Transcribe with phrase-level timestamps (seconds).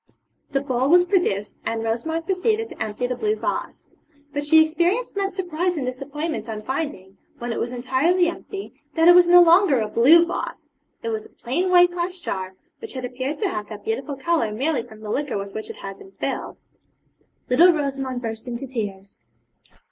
[0.49, 3.87] The bowl was produced, and Rosamond proceeded to empty the blue vase.
[4.33, 9.07] But she experienced much surprise and disappointment on finding, when it was entirely empty, that
[9.07, 10.71] it was no longer a blue vase.
[11.03, 14.51] It was a plain white glass jar, which had appeared to have that beautiful colour
[14.51, 16.57] merely from the liquor with which it had been filled.
[17.47, 19.21] Little Rosamond burst into tears.